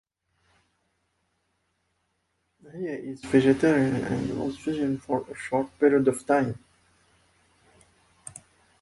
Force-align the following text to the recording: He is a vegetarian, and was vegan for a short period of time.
He 2.73 2.85
is 2.87 3.23
a 3.23 3.27
vegetarian, 3.27 3.97
and 3.97 4.39
was 4.39 4.57
vegan 4.57 4.97
for 4.97 5.23
a 5.29 5.35
short 5.35 5.69
period 5.79 6.07
of 6.07 6.25
time. 6.25 6.57